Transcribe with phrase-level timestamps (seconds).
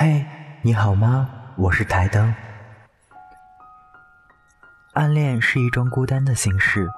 [0.00, 0.24] 嘿，
[0.62, 1.28] 你好吗？
[1.56, 2.32] 我是台灯。
[4.92, 6.88] 暗恋是一桩孤单的心事，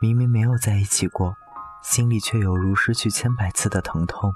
[0.00, 1.36] 明明没有在一起过，
[1.84, 4.34] 心里却有如失去千百次的疼痛。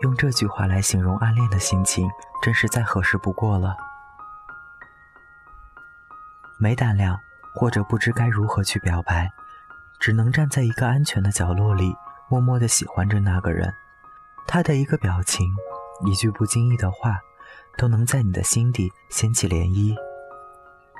[0.00, 2.10] 用这句话来形容暗恋的心情，
[2.42, 3.76] 真是再合适不过了。
[6.58, 7.20] 没胆量，
[7.54, 9.30] 或者不知该如何去表白，
[10.00, 11.94] 只能站在一个安全的角落里，
[12.28, 13.72] 默默的喜欢着那个人。
[14.46, 15.46] 他的一个表情，
[16.04, 17.18] 一句不经意的话，
[17.78, 19.96] 都能在你的心底掀起涟漪。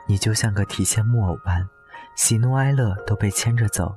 [0.08, 1.68] 你就像个提线木偶般，
[2.16, 3.94] 喜怒哀乐都被牵着走。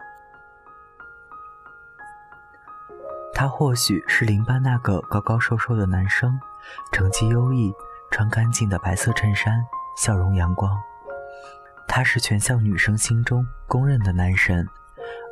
[3.34, 6.40] 他或许是邻班那个高高瘦瘦的男生，
[6.92, 7.74] 成绩优异，
[8.12, 9.62] 穿干净的白色衬衫，
[9.98, 10.72] 笑容阳光。
[11.88, 14.68] 他是全校女生心中公认的男神，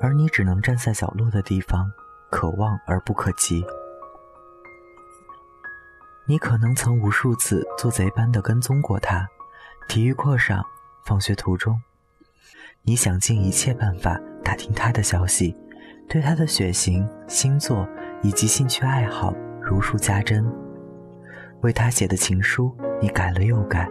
[0.01, 1.91] 而你只能站在角落的地方，
[2.29, 3.65] 可望而不可及。
[6.25, 9.27] 你可能曾无数次做贼般的跟踪过他，
[9.89, 10.65] 体育课上、
[11.03, 11.81] 放学途中，
[12.83, 15.53] 你想尽一切办法打听他的消息，
[16.07, 17.85] 对他的血型、星座
[18.21, 20.49] 以及兴趣爱好如数家珍。
[21.59, 23.89] 为他写的情书，你改了又改，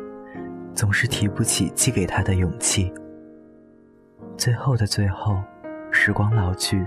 [0.74, 2.90] 总是提不起寄给他的勇气。
[4.38, 5.38] 最后的最后，
[5.90, 6.82] 时光老去，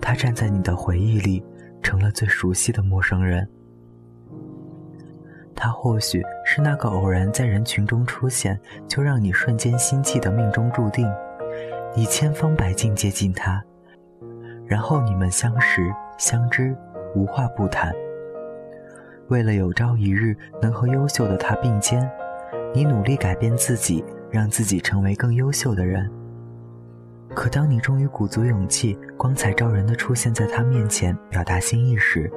[0.00, 1.44] 他站在你的回忆里，
[1.82, 3.48] 成了最熟悉的陌生人。
[5.62, 8.58] 他或许是那个偶然在人群中出现，
[8.88, 11.06] 就让你瞬间心悸的命中注定。
[11.94, 13.62] 你千方百计接近他，
[14.66, 16.74] 然后你们相识相知，
[17.14, 17.92] 无话不谈。
[19.28, 22.10] 为了有朝一日能和优秀的他并肩，
[22.72, 26.10] 你努力改变自己，让自己成为更优秀的人。
[27.34, 32.32] 可当你终于鼓足勇气，光彩照人的出现在他面前，表达心意时，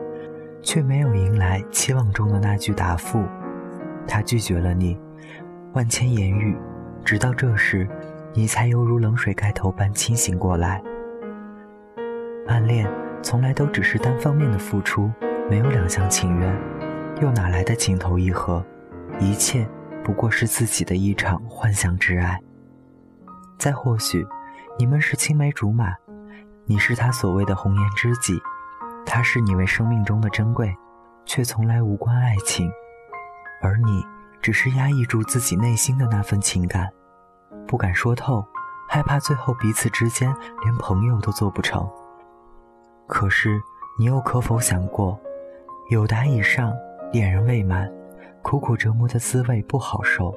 [0.64, 3.24] 却没有迎来期望中的那句答复，
[4.08, 4.98] 他拒绝了你，
[5.74, 6.58] 万千言语，
[7.04, 7.88] 直到这时，
[8.34, 10.82] 你才犹如冷水盖头般清醒过来。
[12.48, 12.90] 暗恋
[13.22, 15.12] 从来都只是单方面的付出，
[15.50, 16.56] 没有两厢情愿，
[17.22, 18.66] 又哪来的情投意合？
[19.20, 19.68] 一切
[20.04, 22.40] 不过是自己的一场幻想之爱。
[23.60, 24.26] 再或许，
[24.80, 25.94] 你们是青梅竹马，
[26.66, 28.40] 你是他所谓的红颜知己。
[29.06, 30.76] 他视你为生命中的珍贵，
[31.26, 32.72] 却从来无关爱情，
[33.62, 34.04] 而你
[34.42, 36.90] 只是压抑住自己内心的那份情感，
[37.68, 38.46] 不敢说透，
[38.90, 40.34] 害怕最后彼此之间
[40.64, 41.88] 连朋友都做不成。
[43.08, 43.62] 可是
[44.00, 45.20] 你又可否想过，
[45.90, 46.74] 有达以上，
[47.12, 47.92] 恋人未满，
[48.42, 50.34] 苦苦折磨的滋味不好受，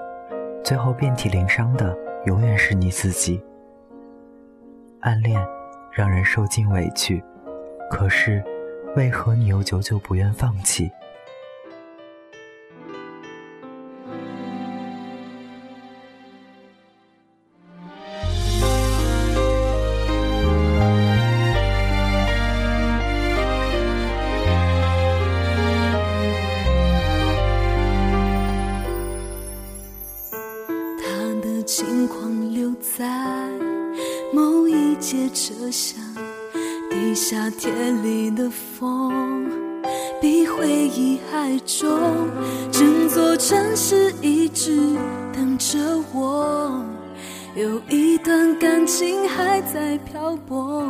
[0.62, 1.97] 最后遍体鳞伤的
[2.27, 3.43] 永远是你自己。
[5.00, 5.41] 暗恋
[5.93, 7.22] 让人受尽委屈，
[7.91, 8.44] 可是。
[8.97, 10.91] 为何你又久久不愿放弃？
[30.99, 31.05] 他
[31.43, 33.07] 的轻狂留在
[34.33, 36.25] 某一节车厢。
[36.97, 37.71] 地下铁
[38.03, 39.12] 里的风，
[40.19, 41.87] 比回忆还重。
[42.73, 44.97] 整座城市一直
[45.31, 45.79] 等着
[46.15, 46.83] 我，
[47.55, 50.83] 有一段感情还在漂泊。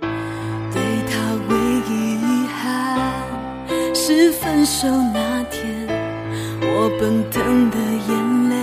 [0.00, 1.56] 对他唯
[1.90, 3.00] 一遗憾
[3.92, 5.88] 是分手那天，
[6.60, 7.76] 我奔腾的
[8.08, 8.54] 眼泪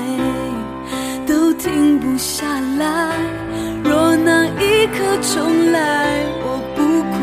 [1.28, 3.03] 都停不下来。
[5.24, 7.16] 从来，我不哭，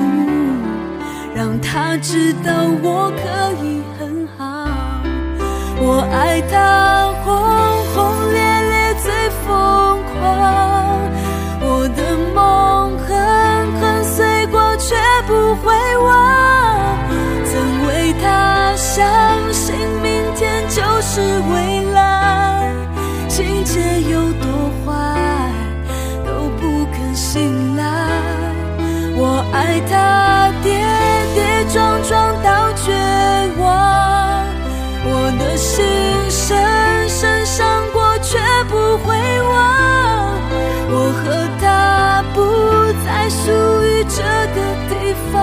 [1.34, 2.50] 让他知道
[2.83, 3.22] 我可
[3.62, 4.43] 以很好。
[5.83, 7.28] 我爱他轰
[7.94, 7.97] 轰
[8.33, 8.41] 烈
[8.71, 9.06] 烈最
[9.47, 9.49] 疯
[10.12, 10.19] 狂，
[11.60, 12.00] 我的
[12.34, 13.09] 梦狠
[13.81, 14.97] 狠碎过却
[15.27, 16.09] 不会忘。
[17.45, 17.53] 曾
[17.86, 17.89] 为
[18.22, 18.98] 他相
[19.53, 21.21] 信明天就是
[21.53, 21.79] 未来，
[29.91, 30.71] 他跌
[31.34, 32.92] 跌撞撞到绝
[33.59, 34.47] 望，
[35.04, 35.84] 我的心
[36.31, 36.57] 深
[37.09, 38.39] 深伤过却
[38.69, 39.51] 不会忘，
[40.92, 41.25] 我和
[41.60, 42.39] 他不
[43.04, 43.51] 再属
[43.83, 44.22] 于这
[44.54, 44.59] 个
[44.89, 44.92] 地
[45.33, 45.34] 方，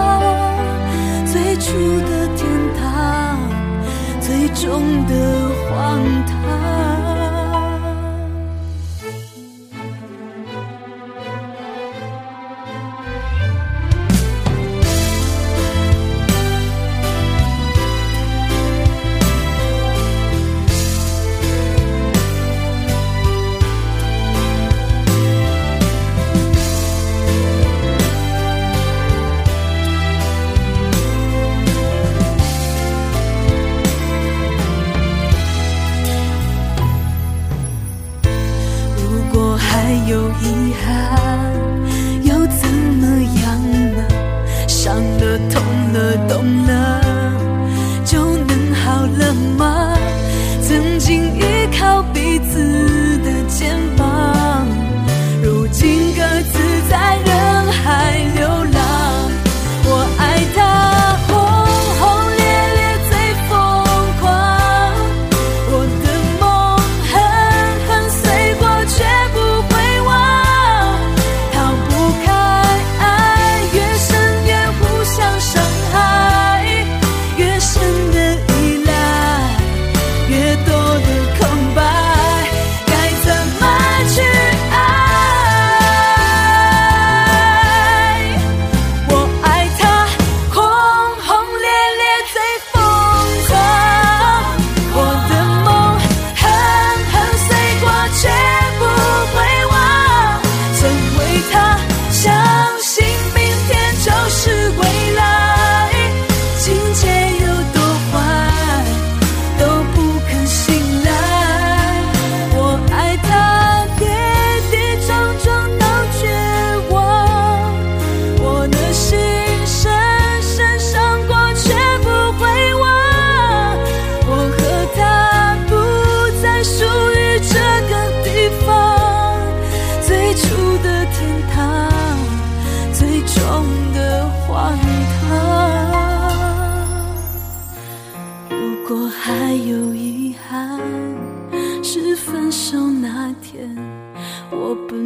[1.26, 1.68] 最初
[2.08, 2.48] 的天
[2.80, 3.38] 堂，
[4.22, 5.12] 最终的
[5.68, 6.87] 荒唐。
[45.50, 45.87] 痛。